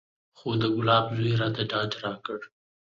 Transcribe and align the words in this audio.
خو 0.37 0.49
د 0.61 0.63
ګلاب 0.75 1.05
زوى 1.17 1.33
راته 1.41 1.63
ډاډ 1.71 1.91
راکړ. 2.03 2.39